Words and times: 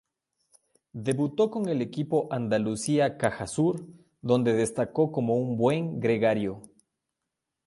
Debutó 0.93 1.51
con 1.51 1.69
el 1.69 1.79
equipo 1.79 2.27
Andalucía-Cajasur, 2.33 3.85
donde 4.23 4.53
destacó 4.53 5.11
como 5.11 5.35
un 5.35 5.57
buen 5.57 5.99
gregario. 5.99 6.63